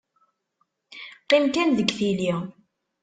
[1.25, 2.31] Qqim kan deg tili.